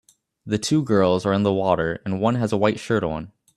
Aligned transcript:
The 0.47 0.57
two 0.57 0.81
girls 0.81 1.27
are 1.27 1.33
in 1.33 1.43
the 1.43 1.53
water 1.53 2.01
and 2.05 2.19
one 2.19 2.33
has 2.33 2.51
a 2.51 2.57
white 2.57 2.79
shirt 2.79 3.03
on 3.03 3.31